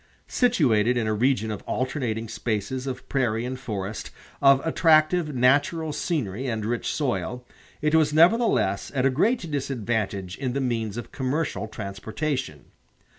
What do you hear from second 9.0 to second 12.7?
a great disadvantage in the means of commercial transportation.